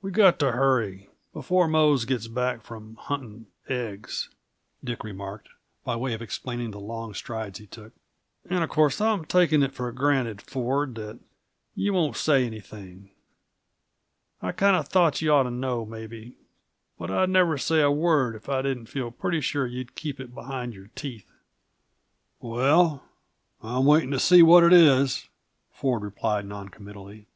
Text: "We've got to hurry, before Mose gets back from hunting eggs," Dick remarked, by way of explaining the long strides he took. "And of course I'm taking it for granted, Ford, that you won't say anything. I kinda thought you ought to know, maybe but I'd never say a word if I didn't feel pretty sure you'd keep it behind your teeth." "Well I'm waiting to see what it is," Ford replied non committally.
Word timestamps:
"We've 0.00 0.14
got 0.14 0.38
to 0.38 0.52
hurry, 0.52 1.10
before 1.32 1.66
Mose 1.66 2.04
gets 2.04 2.28
back 2.28 2.62
from 2.62 2.94
hunting 2.94 3.46
eggs," 3.68 4.30
Dick 4.84 5.02
remarked, 5.02 5.48
by 5.82 5.96
way 5.96 6.14
of 6.14 6.22
explaining 6.22 6.70
the 6.70 6.78
long 6.78 7.14
strides 7.14 7.58
he 7.58 7.66
took. 7.66 7.92
"And 8.48 8.62
of 8.62 8.70
course 8.70 9.00
I'm 9.00 9.24
taking 9.24 9.64
it 9.64 9.74
for 9.74 9.90
granted, 9.90 10.40
Ford, 10.40 10.94
that 10.94 11.18
you 11.74 11.92
won't 11.92 12.16
say 12.16 12.44
anything. 12.46 13.10
I 14.40 14.52
kinda 14.52 14.84
thought 14.84 15.20
you 15.20 15.32
ought 15.32 15.42
to 15.42 15.50
know, 15.50 15.84
maybe 15.84 16.36
but 16.96 17.10
I'd 17.10 17.28
never 17.30 17.58
say 17.58 17.80
a 17.80 17.90
word 17.90 18.36
if 18.36 18.48
I 18.48 18.62
didn't 18.62 18.86
feel 18.86 19.10
pretty 19.10 19.40
sure 19.40 19.66
you'd 19.66 19.96
keep 19.96 20.20
it 20.20 20.32
behind 20.32 20.74
your 20.74 20.90
teeth." 20.94 21.26
"Well 22.38 23.02
I'm 23.60 23.84
waiting 23.84 24.12
to 24.12 24.20
see 24.20 24.44
what 24.44 24.62
it 24.62 24.72
is," 24.72 25.28
Ford 25.72 26.02
replied 26.04 26.46
non 26.46 26.68
committally. 26.68 27.26